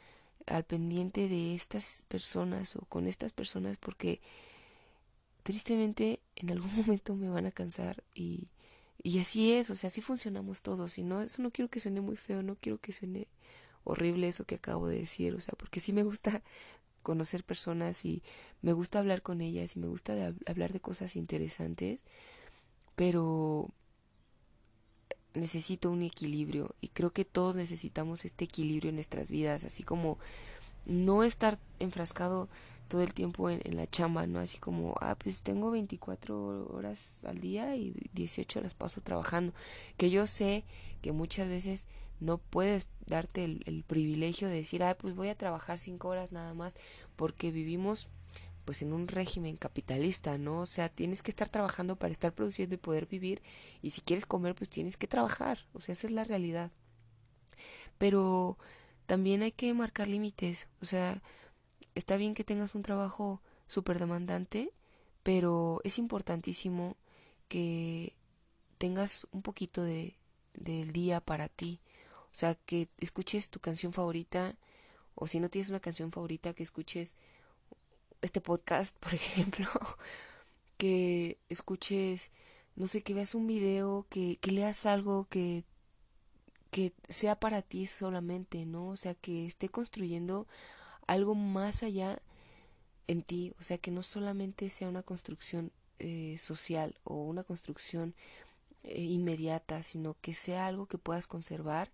al 0.45 0.65
pendiente 0.65 1.27
de 1.29 1.55
estas 1.55 2.05
personas 2.09 2.75
o 2.75 2.81
con 2.85 3.07
estas 3.07 3.31
personas 3.33 3.77
porque 3.77 4.19
tristemente 5.43 6.19
en 6.35 6.51
algún 6.51 6.75
momento 6.75 7.15
me 7.15 7.29
van 7.29 7.45
a 7.45 7.51
cansar 7.51 8.03
y, 8.13 8.49
y 9.01 9.19
así 9.19 9.53
es, 9.53 9.69
o 9.69 9.75
sea, 9.75 9.87
así 9.87 10.01
funcionamos 10.01 10.61
todos. 10.61 10.97
Y 10.97 11.03
no, 11.03 11.21
eso 11.21 11.41
no 11.41 11.51
quiero 11.51 11.69
que 11.69 11.79
suene 11.79 12.01
muy 12.01 12.17
feo, 12.17 12.43
no 12.43 12.55
quiero 12.55 12.79
que 12.79 12.91
suene 12.91 13.27
horrible 13.83 14.27
eso 14.27 14.45
que 14.45 14.55
acabo 14.55 14.87
de 14.87 14.99
decir, 14.99 15.33
o 15.35 15.41
sea, 15.41 15.53
porque 15.57 15.79
sí 15.79 15.93
me 15.93 16.03
gusta 16.03 16.43
conocer 17.01 17.43
personas 17.43 18.05
y 18.05 18.23
me 18.61 18.73
gusta 18.73 18.99
hablar 18.99 19.21
con 19.21 19.41
ellas 19.41 19.75
y 19.75 19.79
me 19.79 19.87
gusta 19.87 20.33
hablar 20.45 20.73
de 20.73 20.79
cosas 20.79 21.15
interesantes, 21.15 22.05
pero 22.95 23.69
necesito 25.33 25.91
un 25.91 26.01
equilibrio 26.01 26.75
y 26.81 26.89
creo 26.89 27.11
que 27.11 27.25
todos 27.25 27.55
necesitamos 27.55 28.25
este 28.25 28.45
equilibrio 28.45 28.89
en 28.89 28.95
nuestras 28.95 29.29
vidas, 29.29 29.63
así 29.63 29.83
como 29.83 30.17
no 30.85 31.23
estar 31.23 31.59
enfrascado 31.79 32.49
todo 32.89 33.03
el 33.03 33.13
tiempo 33.13 33.49
en, 33.49 33.75
la 33.75 33.87
chamba, 33.87 34.25
¿no? 34.25 34.39
Así 34.39 34.57
como, 34.57 34.95
ah, 34.99 35.15
pues 35.15 35.43
tengo 35.43 35.71
24 35.71 36.67
horas 36.73 37.23
al 37.23 37.39
día 37.39 37.75
y 37.75 37.93
18 38.13 38.61
las 38.61 38.73
paso 38.73 38.99
trabajando. 39.01 39.53
Que 39.95 40.09
yo 40.09 40.25
sé 40.25 40.65
que 41.01 41.11
muchas 41.11 41.47
veces 41.47 41.87
no 42.19 42.37
puedes 42.37 42.87
darte 43.05 43.43
el, 43.43 43.83
privilegio 43.87 44.47
de 44.47 44.55
decir, 44.55 44.83
ah, 44.83 44.97
pues 44.97 45.15
voy 45.15 45.29
a 45.29 45.37
trabajar 45.37 45.79
5 45.79 46.07
horas 46.07 46.31
nada 46.31 46.53
más, 46.53 46.77
porque 47.15 47.51
vivimos 47.51 48.09
pues 48.65 48.83
en 48.83 48.93
un 48.93 49.07
régimen 49.07 49.57
capitalista, 49.57 50.37
¿no? 50.37 50.59
O 50.59 50.65
sea, 50.67 50.89
tienes 50.89 51.23
que 51.23 51.31
estar 51.31 51.49
trabajando 51.49 51.95
para 51.95 52.11
estar 52.11 52.33
produciendo 52.33 52.75
y 52.75 52.77
poder 52.77 53.07
vivir 53.07 53.41
y 53.81 53.91
si 53.91 54.01
quieres 54.01 54.27
comer, 54.27 54.53
pues 54.53 54.69
tienes 54.69 54.95
que 54.95 55.07
trabajar, 55.07 55.65
o 55.73 55.79
sea, 55.79 55.93
esa 55.93 56.05
es 56.07 56.13
la 56.13 56.23
realidad. 56.23 56.71
Pero 57.97 58.57
también 59.07 59.41
hay 59.41 59.51
que 59.51 59.73
marcar 59.73 60.07
límites, 60.07 60.67
o 60.81 60.85
sea, 60.85 61.23
está 61.95 62.15
bien 62.17 62.35
que 62.35 62.43
tengas 62.43 62.75
un 62.75 62.83
trabajo 62.83 63.41
súper 63.67 63.97
demandante, 63.97 64.71
pero 65.23 65.81
es 65.83 65.97
importantísimo 65.97 66.95
que 67.47 68.15
tengas 68.77 69.27
un 69.31 69.41
poquito 69.41 69.81
de 69.83 70.19
del 70.53 70.91
día 70.91 71.21
para 71.21 71.49
ti, 71.49 71.79
o 72.31 72.35
sea, 72.35 72.55
que 72.55 72.89
escuches 72.99 73.49
tu 73.49 73.59
canción 73.59 73.93
favorita 73.93 74.55
o 75.15 75.27
si 75.27 75.39
no 75.39 75.49
tienes 75.49 75.69
una 75.69 75.79
canción 75.79 76.11
favorita 76.11 76.53
que 76.53 76.63
escuches 76.63 77.15
este 78.21 78.41
podcast, 78.41 78.95
por 78.99 79.13
ejemplo, 79.13 79.67
que 80.77 81.37
escuches, 81.49 82.31
no 82.75 82.87
sé, 82.87 83.01
que 83.01 83.13
veas 83.13 83.35
un 83.35 83.47
video, 83.47 84.05
que, 84.09 84.39
leas 84.43 84.85
algo 84.85 85.27
que, 85.29 85.63
que 86.71 86.93
sea 87.09 87.39
para 87.39 87.61
ti 87.61 87.85
solamente, 87.85 88.65
¿no? 88.65 88.89
O 88.89 88.95
sea, 88.95 89.13
que 89.13 89.45
esté 89.45 89.69
construyendo 89.69 90.47
algo 91.07 91.35
más 91.35 91.83
allá 91.83 92.21
en 93.07 93.23
ti, 93.23 93.53
o 93.59 93.63
sea, 93.63 93.77
que 93.77 93.91
no 93.91 94.03
solamente 94.03 94.69
sea 94.69 94.87
una 94.87 95.03
construcción 95.03 95.71
eh, 95.97 96.37
social 96.37 96.95
o 97.03 97.23
una 97.23 97.43
construcción 97.43 98.13
eh, 98.83 99.01
inmediata, 99.01 99.83
sino 99.83 100.15
que 100.21 100.33
sea 100.33 100.67
algo 100.67 100.87
que 100.87 100.97
puedas 100.97 101.27
conservar 101.27 101.91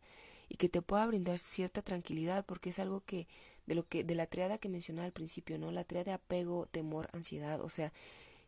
y 0.50 0.56
que 0.58 0.70
te 0.70 0.82
pueda 0.82 1.06
brindar 1.06 1.40
cierta 1.40 1.82
tranquilidad, 1.82 2.46
porque 2.46 2.70
es 2.70 2.80
algo 2.80 3.02
que 3.02 3.28
de 3.66 3.76
lo 3.76 3.88
que 3.88 4.04
de 4.04 4.16
la 4.16 4.28
triada 4.28 4.60
que 4.60 4.70
mencionaba 4.70 5.06
al 5.06 5.12
principio, 5.12 5.58
¿no? 5.58 5.72
La 5.72 5.84
triada 5.84 6.06
de 6.06 6.12
apego, 6.14 6.68
temor, 6.68 7.10
ansiedad, 7.14 7.62
o 7.62 7.70
sea, 7.70 7.92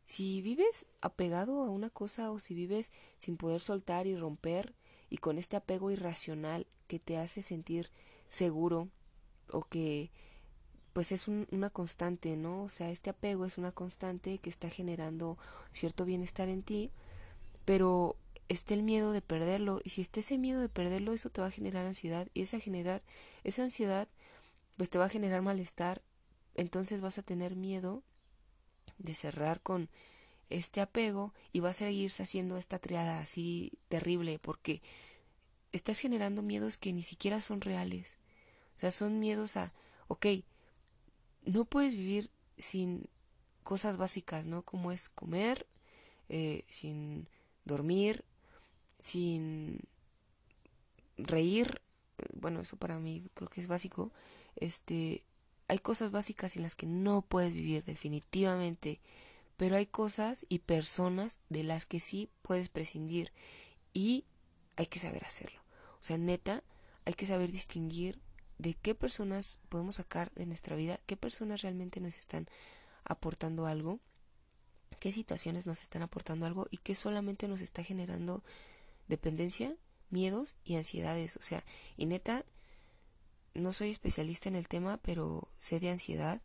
si 0.05 0.41
vives 0.41 0.85
apegado 1.01 1.63
a 1.63 1.69
una 1.69 1.89
cosa 1.89 2.31
o 2.31 2.39
si 2.39 2.53
vives 2.53 2.91
sin 3.17 3.35
poder 3.35 3.61
soltar 3.61 4.07
y 4.07 4.15
romper 4.15 4.73
y 5.09 5.17
con 5.17 5.37
este 5.37 5.57
apego 5.57 5.91
irracional 5.91 6.65
que 6.87 6.97
te 6.99 7.17
hace 7.17 7.41
sentir 7.41 7.91
seguro 8.29 8.89
o 9.51 9.63
que 9.63 10.11
pues 10.93 11.11
es 11.11 11.27
una 11.27 11.69
constante, 11.69 12.35
¿no? 12.37 12.63
O 12.63 12.69
sea, 12.69 12.89
este 12.89 13.11
apego 13.11 13.45
es 13.45 13.59
una 13.59 13.71
constante 13.71 14.39
que 14.39 14.49
está 14.49 14.67
generando 14.69 15.37
cierto 15.71 16.05
bienestar 16.05 16.49
en 16.49 16.63
ti, 16.63 16.89
pero 17.65 18.15
está 18.49 18.73
el 18.73 18.83
miedo 18.83 19.11
de 19.11 19.21
perderlo 19.21 19.81
y 19.83 19.89
si 19.89 20.01
está 20.01 20.19
ese 20.19 20.37
miedo 20.37 20.61
de 20.61 20.69
perderlo, 20.69 21.13
eso 21.13 21.29
te 21.29 21.41
va 21.41 21.47
a 21.47 21.51
generar 21.51 21.85
ansiedad 21.85 22.27
y 22.33 22.41
esa 22.41 22.59
generar 22.59 23.03
esa 23.43 23.63
ansiedad 23.63 24.07
pues 24.77 24.89
te 24.89 24.97
va 24.97 25.05
a 25.05 25.09
generar 25.09 25.41
malestar, 25.41 26.01
entonces 26.55 27.01
vas 27.01 27.17
a 27.17 27.23
tener 27.23 27.55
miedo 27.55 28.03
de 28.97 29.15
cerrar 29.15 29.61
con 29.61 29.89
este 30.49 30.81
apego 30.81 31.33
y 31.51 31.59
vas 31.59 31.77
a 31.77 31.85
seguirse 31.85 32.23
haciendo 32.23 32.57
esta 32.57 32.79
triada 32.79 33.19
así 33.19 33.73
terrible 33.89 34.39
porque 34.39 34.81
estás 35.71 35.99
generando 35.99 36.41
miedos 36.41 36.77
que 36.77 36.93
ni 36.93 37.03
siquiera 37.03 37.41
son 37.41 37.61
reales. 37.61 38.17
O 38.75 38.79
sea, 38.79 38.91
son 38.91 39.19
miedos 39.19 39.57
a, 39.57 39.73
ok, 40.07 40.27
no 41.43 41.65
puedes 41.65 41.95
vivir 41.95 42.29
sin 42.57 43.09
cosas 43.63 43.97
básicas, 43.97 44.45
¿no? 44.45 44.61
Como 44.63 44.91
es 44.91 45.09
comer, 45.09 45.67
eh, 46.29 46.63
sin 46.69 47.27
dormir, 47.65 48.23
sin 48.99 49.79
reír, 51.17 51.81
bueno, 52.33 52.61
eso 52.61 52.77
para 52.77 52.99
mí 52.99 53.23
creo 53.33 53.49
que 53.49 53.61
es 53.61 53.67
básico, 53.67 54.11
este, 54.55 55.23
hay 55.67 55.79
cosas 55.79 56.11
básicas 56.11 56.55
en 56.55 56.63
las 56.63 56.75
que 56.75 56.85
no 56.85 57.21
puedes 57.21 57.53
vivir 57.53 57.83
definitivamente, 57.83 58.99
pero 59.57 59.75
hay 59.75 59.85
cosas 59.85 60.45
y 60.49 60.59
personas 60.59 61.39
de 61.49 61.63
las 61.63 61.85
que 61.85 61.99
sí 61.99 62.29
puedes 62.41 62.69
prescindir 62.69 63.31
y 63.93 64.25
hay 64.75 64.85
que 64.85 64.99
saber 64.99 65.25
hacerlo. 65.25 65.59
O 65.99 66.03
sea, 66.03 66.17
neta, 66.17 66.63
hay 67.05 67.13
que 67.13 67.25
saber 67.25 67.51
distinguir 67.51 68.19
de 68.59 68.75
qué 68.75 68.95
personas 68.95 69.59
podemos 69.69 69.95
sacar 69.95 70.31
de 70.33 70.45
nuestra 70.45 70.75
vida, 70.75 70.99
qué 71.05 71.17
personas 71.17 71.61
realmente 71.61 71.99
nos 71.99 72.17
están 72.17 72.47
aportando 73.03 73.65
algo, 73.65 73.99
qué 74.99 75.11
situaciones 75.11 75.65
nos 75.65 75.83
están 75.83 76.01
aportando 76.01 76.45
algo 76.45 76.67
y 76.71 76.77
qué 76.77 76.95
solamente 76.95 77.47
nos 77.47 77.61
está 77.61 77.83
generando 77.83 78.43
dependencia, 79.07 79.75
miedos 80.09 80.55
y 80.63 80.75
ansiedades. 80.75 81.37
O 81.37 81.41
sea, 81.41 81.63
y 81.95 82.05
neta, 82.05 82.45
no 83.53 83.73
soy 83.73 83.89
especialista 83.89 84.49
en 84.49 84.55
el 84.55 84.67
tema, 84.67 84.97
pero 84.97 85.49
sé 85.57 85.79
de 85.79 85.89
ansiedad 85.89 86.41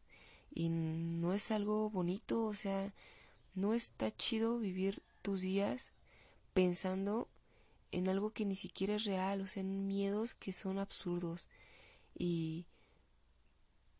y 0.51 0.69
no 0.69 1.33
es 1.33 1.51
algo 1.51 1.91
bonito, 1.91 2.45
o 2.45 2.55
sea, 2.55 2.93
no 3.55 3.75
está 3.75 4.15
chido 4.15 4.59
vivir 4.59 5.03
tus 5.23 5.43
días 5.43 5.93
pensando 6.53 7.29
en 7.91 8.09
algo 8.09 8.31
que 8.31 8.45
ni 8.45 8.57
siquiera 8.57 8.97
es 8.97 9.05
real, 9.05 9.43
o 9.43 9.47
sea, 9.47 9.61
en 9.63 9.87
miedos 9.87 10.35
que 10.35 10.53
son 10.53 10.79
absurdos. 10.79 11.49
Y 12.15 12.67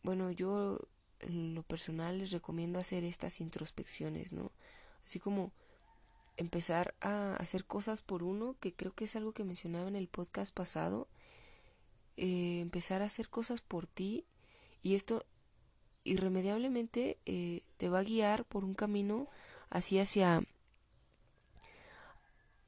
bueno, 0.03 0.31
yo 0.31 0.81
en 1.21 1.55
lo 1.55 1.63
personal 1.63 2.19
les 2.19 2.31
recomiendo 2.31 2.79
hacer 2.79 3.05
estas 3.05 3.41
introspecciones, 3.41 4.33
¿no? 4.33 4.53
Así 5.05 5.21
como 5.21 5.53
empezar 6.37 6.95
a 7.01 7.35
hacer 7.37 7.65
cosas 7.65 8.03
por 8.03 8.23
uno, 8.23 8.57
que 8.61 8.75
creo 8.75 8.95
que 8.95 9.05
es 9.05 9.17
algo 9.17 9.33
que 9.33 9.45
mencionaba 9.45 9.89
en 9.89 9.97
el 9.97 10.09
podcast 10.09 10.55
pasado, 10.55 11.09
eh, 12.17 12.61
empezar 12.61 13.03
a 13.03 13.07
hacer 13.07 13.29
cosas 13.29 13.61
por 13.61 13.87
ti 13.87 14.25
y 14.83 14.95
esto 14.95 15.25
irremediablemente 16.05 17.19
eh, 17.27 17.63
te 17.77 17.89
va 17.89 18.01
a 18.01 18.05
guiar 18.05 18.45
por 18.45 18.65
un 18.65 18.75
camino 18.75 19.29
así 19.71 19.99
hacia 19.99 20.43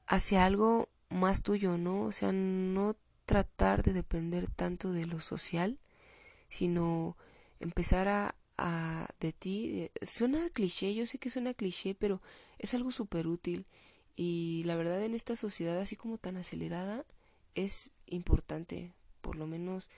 hacia 0.07 0.45
algo 0.45 0.89
más 1.09 1.43
tuyo, 1.43 1.79
¿no? 1.79 2.03
O 2.03 2.13
sea, 2.13 2.33
no 2.33 2.97
tratar 3.27 3.83
de 3.83 3.93
depender 3.93 4.51
tanto 4.51 4.93
de 4.93 5.07
lo 5.07 5.21
social, 5.21 5.79
sino 6.49 7.17
empezar 7.61 8.09
a, 8.09 8.35
a 8.59 9.09
de 9.21 9.33
ti. 9.33 9.91
Suena 10.03 10.51
cliché, 10.51 10.95
yo 10.95 11.07
sé 11.07 11.19
que 11.19 11.31
suena 11.31 11.55
cliché, 11.55 11.95
pero 11.95 12.21
es 12.59 12.75
algo 12.75 12.91
súper 12.91 13.27
útil 13.27 13.67
y 14.17 14.63
la 14.67 14.77
verdad 14.77 15.03
en 15.03 15.15
esta 15.15 15.37
sociedad 15.37 15.79
así 15.79 15.97
como 15.97 16.19
tan 16.19 16.37
acelerada 16.37 17.05
es 17.55 17.91
importante 18.07 18.93
por 19.21 19.37
lo 19.37 19.47
menos 19.47 19.89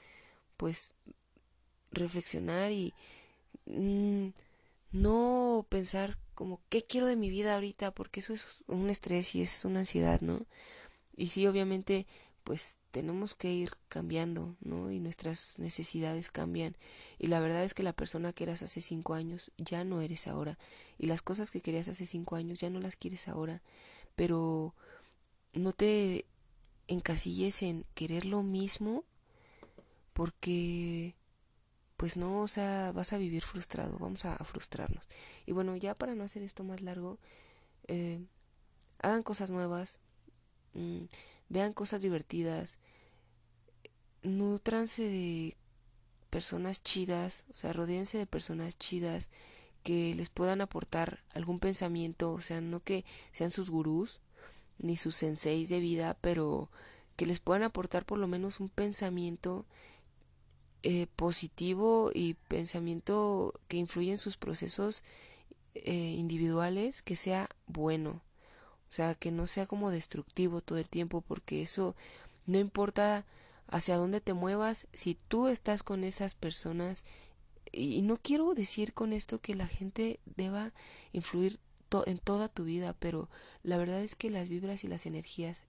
pues 0.56 0.94
reflexionar 1.90 2.72
y 2.72 2.94
mm, 3.66 4.28
no 4.92 5.66
pensar 5.68 6.18
como 6.34 6.60
qué 6.68 6.84
quiero 6.84 7.06
de 7.06 7.16
mi 7.16 7.30
vida 7.30 7.54
ahorita 7.54 7.90
porque 7.92 8.20
eso 8.20 8.32
es 8.34 8.62
un 8.66 8.90
estrés 8.90 9.34
y 9.34 9.42
es 9.42 9.64
una 9.64 9.80
ansiedad, 9.80 10.20
¿no? 10.20 10.46
Y 11.16 11.28
sí, 11.28 11.46
obviamente 11.46 12.06
pues 12.46 12.78
tenemos 12.92 13.34
que 13.34 13.52
ir 13.52 13.72
cambiando, 13.88 14.54
¿no? 14.60 14.92
Y 14.92 15.00
nuestras 15.00 15.58
necesidades 15.58 16.30
cambian. 16.30 16.76
Y 17.18 17.26
la 17.26 17.40
verdad 17.40 17.64
es 17.64 17.74
que 17.74 17.82
la 17.82 17.92
persona 17.92 18.32
que 18.32 18.44
eras 18.44 18.62
hace 18.62 18.80
cinco 18.80 19.14
años 19.14 19.50
ya 19.58 19.82
no 19.82 20.00
eres 20.00 20.28
ahora. 20.28 20.56
Y 20.96 21.08
las 21.08 21.22
cosas 21.22 21.50
que 21.50 21.60
querías 21.60 21.88
hace 21.88 22.06
cinco 22.06 22.36
años 22.36 22.60
ya 22.60 22.70
no 22.70 22.78
las 22.78 22.94
quieres 22.94 23.26
ahora. 23.26 23.62
Pero 24.14 24.76
no 25.54 25.72
te 25.72 26.24
encasilles 26.86 27.62
en 27.62 27.84
querer 27.94 28.24
lo 28.24 28.44
mismo 28.44 29.04
porque 30.12 31.16
pues 31.96 32.16
no, 32.16 32.42
o 32.42 32.48
sea, 32.48 32.92
vas 32.92 33.12
a 33.12 33.18
vivir 33.18 33.42
frustrado, 33.42 33.98
vamos 33.98 34.24
a, 34.24 34.36
frustrarnos. 34.44 35.04
Y 35.46 35.52
bueno, 35.52 35.74
ya 35.74 35.94
para 35.96 36.14
no 36.14 36.22
hacer 36.22 36.42
esto 36.42 36.62
más 36.62 36.80
largo, 36.80 37.18
eh, 37.88 38.24
hagan 39.00 39.24
cosas 39.24 39.50
nuevas, 39.50 39.98
mm, 40.74 41.06
vean 41.48 41.72
cosas 41.72 42.02
divertidas, 42.02 42.78
nutranse 44.22 45.02
de 45.02 45.56
personas 46.30 46.82
chidas, 46.82 47.44
o 47.50 47.54
sea, 47.54 47.72
rodeense 47.72 48.18
de 48.18 48.26
personas 48.26 48.78
chidas 48.78 49.30
que 49.82 50.14
les 50.14 50.30
puedan 50.30 50.60
aportar 50.60 51.22
algún 51.32 51.60
pensamiento, 51.60 52.32
o 52.32 52.40
sea, 52.40 52.60
no 52.60 52.80
que 52.80 53.04
sean 53.30 53.50
sus 53.50 53.70
gurús 53.70 54.20
ni 54.78 54.96
sus 54.96 55.14
senseis 55.14 55.68
de 55.68 55.80
vida, 55.80 56.16
pero 56.20 56.70
que 57.16 57.26
les 57.26 57.40
puedan 57.40 57.62
aportar 57.62 58.04
por 58.04 58.18
lo 58.18 58.26
menos 58.26 58.60
un 58.60 58.68
pensamiento 58.68 59.64
eh, 60.82 61.06
positivo 61.16 62.10
y 62.12 62.34
pensamiento 62.34 63.58
que 63.68 63.76
influye 63.76 64.12
en 64.12 64.18
sus 64.18 64.36
procesos 64.36 65.02
eh, 65.74 66.14
individuales 66.16 67.02
que 67.02 67.16
sea 67.16 67.48
bueno. 67.66 68.22
O 68.88 68.92
sea, 68.92 69.14
que 69.14 69.30
no 69.30 69.46
sea 69.46 69.66
como 69.66 69.90
destructivo 69.90 70.60
todo 70.60 70.78
el 70.78 70.88
tiempo, 70.88 71.20
porque 71.20 71.62
eso 71.62 71.96
no 72.46 72.58
importa 72.58 73.26
hacia 73.68 73.96
dónde 73.96 74.20
te 74.20 74.32
muevas, 74.32 74.86
si 74.92 75.14
tú 75.14 75.48
estás 75.48 75.82
con 75.82 76.04
esas 76.04 76.34
personas, 76.34 77.04
y 77.72 78.02
no 78.02 78.16
quiero 78.16 78.54
decir 78.54 78.94
con 78.94 79.12
esto 79.12 79.40
que 79.40 79.54
la 79.54 79.66
gente 79.66 80.20
deba 80.24 80.72
influir 81.12 81.58
en 82.06 82.18
toda 82.18 82.48
tu 82.48 82.64
vida, 82.64 82.94
pero 82.98 83.28
la 83.62 83.76
verdad 83.76 84.00
es 84.02 84.14
que 84.14 84.30
las 84.30 84.48
vibras 84.48 84.84
y 84.84 84.88
las 84.88 85.06
energías 85.06 85.64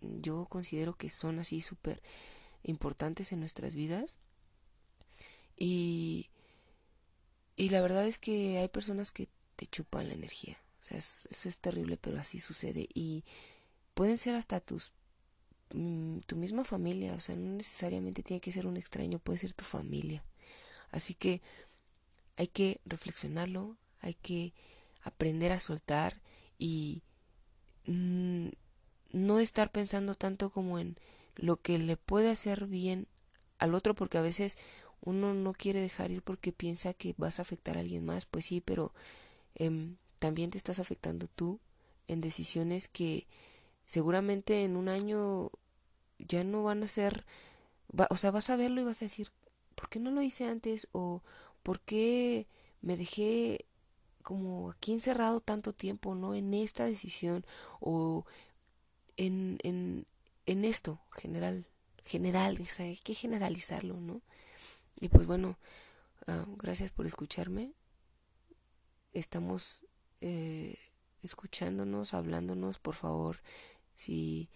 yo 0.00 0.46
considero 0.46 0.96
que 0.96 1.10
son 1.10 1.38
así 1.38 1.60
súper 1.60 2.02
importantes 2.62 3.32
en 3.32 3.40
nuestras 3.40 3.74
vidas. 3.74 4.18
Y, 5.56 6.30
y 7.56 7.70
la 7.70 7.80
verdad 7.80 8.06
es 8.06 8.18
que 8.18 8.58
hay 8.58 8.68
personas 8.68 9.10
que 9.10 9.28
te 9.56 9.66
chupan 9.66 10.08
la 10.08 10.14
energía. 10.14 10.56
Sea, 10.88 10.98
eso 10.98 11.48
es 11.48 11.58
terrible, 11.58 11.96
pero 11.96 12.18
así 12.18 12.38
sucede. 12.40 12.88
Y 12.94 13.24
pueden 13.94 14.18
ser 14.18 14.34
hasta 14.34 14.60
tus 14.60 14.92
mm, 15.72 16.20
tu 16.20 16.36
misma 16.36 16.64
familia, 16.64 17.14
o 17.14 17.20
sea, 17.20 17.36
no 17.36 17.56
necesariamente 17.56 18.22
tiene 18.22 18.40
que 18.40 18.52
ser 18.52 18.66
un 18.66 18.76
extraño, 18.76 19.18
puede 19.18 19.38
ser 19.38 19.54
tu 19.54 19.64
familia. 19.64 20.24
Así 20.90 21.14
que 21.14 21.42
hay 22.36 22.48
que 22.48 22.80
reflexionarlo, 22.84 23.76
hay 24.00 24.14
que 24.14 24.54
aprender 25.02 25.52
a 25.52 25.58
soltar 25.58 26.20
y 26.58 27.02
mm, 27.86 28.48
no 29.12 29.40
estar 29.40 29.70
pensando 29.72 30.14
tanto 30.14 30.50
como 30.50 30.78
en 30.78 30.96
lo 31.36 31.60
que 31.60 31.78
le 31.78 31.96
puede 31.96 32.30
hacer 32.30 32.66
bien 32.66 33.08
al 33.58 33.74
otro, 33.74 33.94
porque 33.94 34.18
a 34.18 34.22
veces 34.22 34.56
uno 35.00 35.34
no 35.34 35.52
quiere 35.52 35.80
dejar 35.80 36.10
ir 36.10 36.22
porque 36.22 36.52
piensa 36.52 36.94
que 36.94 37.14
vas 37.16 37.38
a 37.38 37.42
afectar 37.42 37.76
a 37.76 37.80
alguien 37.80 38.04
más, 38.04 38.26
pues 38.26 38.46
sí, 38.46 38.60
pero 38.60 38.92
em, 39.54 39.96
también 40.18 40.50
te 40.50 40.58
estás 40.58 40.78
afectando 40.78 41.28
tú 41.28 41.60
en 42.06 42.20
decisiones 42.20 42.88
que 42.88 43.26
seguramente 43.86 44.64
en 44.64 44.76
un 44.76 44.88
año 44.88 45.50
ya 46.18 46.44
no 46.44 46.62
van 46.62 46.82
a 46.82 46.88
ser, 46.88 47.24
o 48.10 48.16
sea, 48.16 48.30
vas 48.30 48.50
a 48.50 48.56
verlo 48.56 48.80
y 48.80 48.84
vas 48.84 49.02
a 49.02 49.06
decir, 49.06 49.30
¿por 49.74 49.88
qué 49.88 50.00
no 50.00 50.10
lo 50.10 50.22
hice 50.22 50.44
antes? 50.44 50.88
o 50.92 51.22
¿por 51.62 51.80
qué 51.80 52.46
me 52.80 52.96
dejé 52.96 53.66
como 54.22 54.70
aquí 54.70 54.92
encerrado 54.92 55.40
tanto 55.40 55.72
tiempo, 55.72 56.14
¿no? 56.14 56.34
En 56.34 56.52
esta 56.54 56.84
decisión 56.84 57.46
o 57.80 58.26
en, 59.16 59.58
en, 59.62 60.06
en 60.46 60.64
esto 60.64 61.00
general, 61.12 61.66
general, 62.04 62.58
hay 62.78 62.96
que 62.96 63.14
generalizarlo, 63.14 64.00
¿no? 64.00 64.22
Y 65.00 65.08
pues 65.08 65.26
bueno, 65.26 65.58
ah, 66.26 66.44
gracias 66.56 66.90
por 66.92 67.06
escucharme. 67.06 67.72
Estamos 69.12 69.82
eh, 70.20 70.76
escuchándonos, 71.22 72.14
hablándonos, 72.14 72.78
por 72.78 72.94
favor, 72.94 73.40
si 73.96 74.48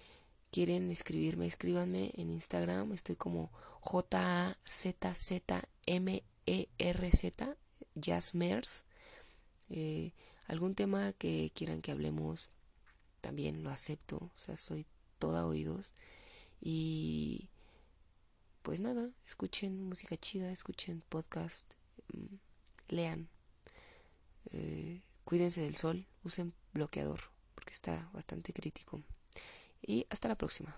quieren 0.50 0.90
escribirme, 0.90 1.46
escríbanme 1.46 2.12
en 2.14 2.30
Instagram, 2.30 2.92
estoy 2.92 3.16
como 3.16 3.50
J 3.80 4.56
Z 4.68 5.14
Z 5.14 5.68
M 5.86 6.22
E 6.46 6.68
R 6.78 7.10
Z 7.10 7.56
Jazzmers. 7.94 8.84
Eh, 9.70 10.12
algún 10.46 10.74
tema 10.74 11.12
que 11.14 11.50
quieran 11.54 11.80
que 11.80 11.92
hablemos 11.92 12.50
también 13.20 13.62
lo 13.62 13.70
acepto, 13.70 14.16
o 14.16 14.38
sea, 14.38 14.56
soy 14.56 14.86
toda 15.18 15.46
oídos. 15.46 15.92
Y 16.60 17.48
pues 18.62 18.78
nada, 18.78 19.10
escuchen 19.26 19.82
música 19.82 20.16
chida, 20.16 20.52
escuchen 20.52 21.02
podcast, 21.08 21.74
mm, 22.12 22.36
lean, 22.88 23.28
eh, 24.52 25.02
cuídense 25.24 25.60
del 25.60 25.76
sol, 25.76 26.06
usen 26.24 26.54
bloqueador, 26.72 27.20
porque 27.54 27.72
está 27.72 28.10
bastante 28.12 28.52
crítico. 28.52 29.02
Y 29.80 30.06
hasta 30.10 30.28
la 30.28 30.36
próxima. 30.36 30.74